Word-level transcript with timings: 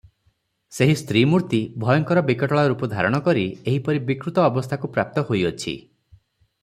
ସେହି 0.75 0.93
ସ୍ତ୍ରୀ 1.01 1.21
ମୂର୍ତ୍ତି 1.33 1.59
ଭୟଙ୍କର 1.83 2.23
ବିକଟାଳ 2.29 2.63
ରୂପ 2.71 2.89
ଧାରଣ 2.95 3.21
କରି 3.27 3.45
ଏହିପରି 3.59 4.03
ବିକୃତ 4.09 4.47
ଅବସ୍ଥାକୁ 4.47 4.91
ପ୍ରାପ୍ତ 4.97 5.27
ହୋଇଅଛି। 5.29 5.77